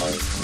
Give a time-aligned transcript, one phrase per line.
[0.00, 0.39] Bye.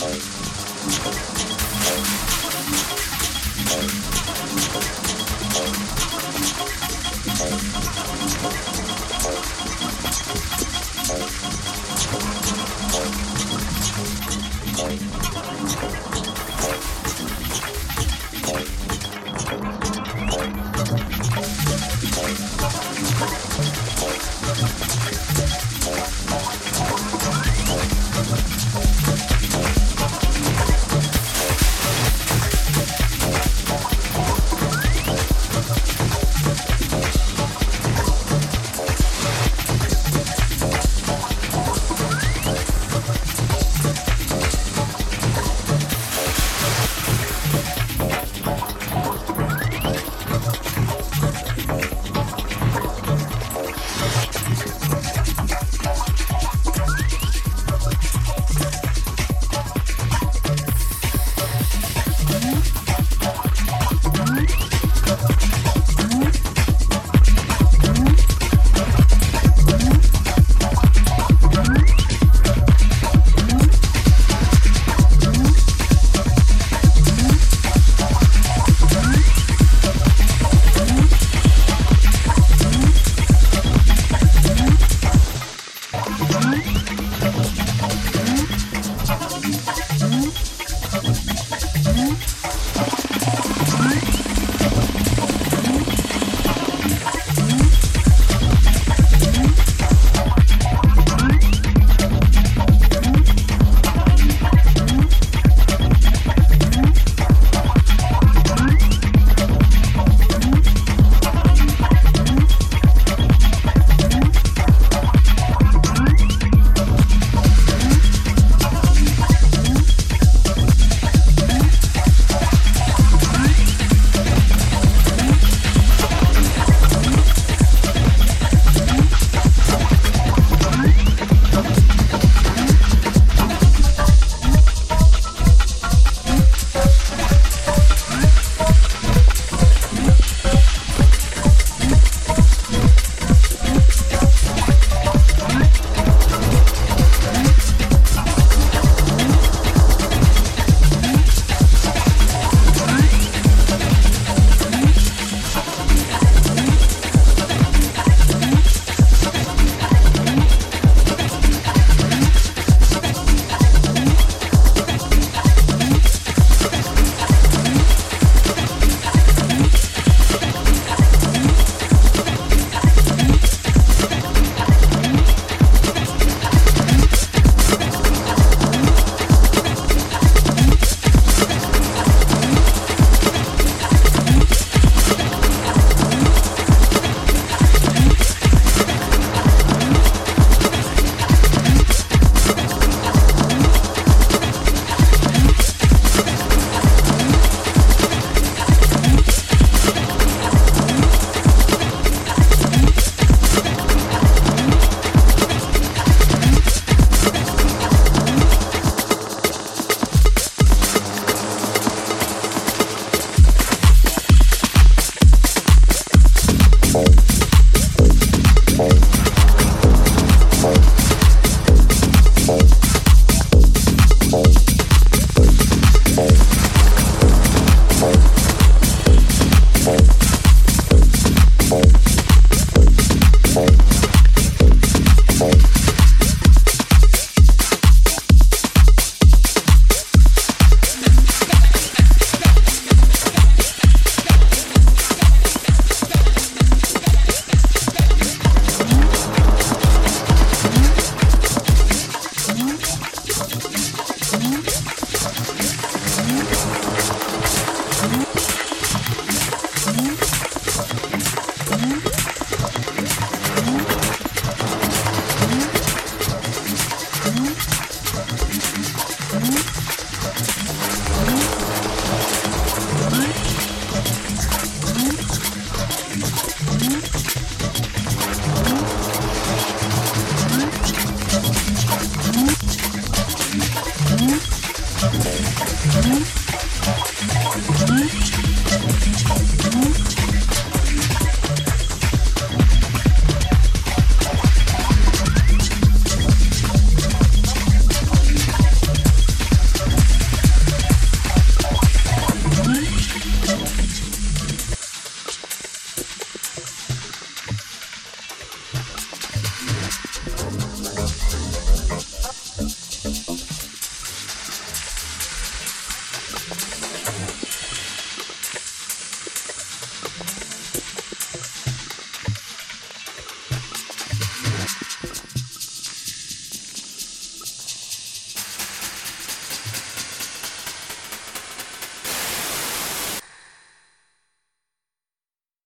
[0.00, 0.47] Bye.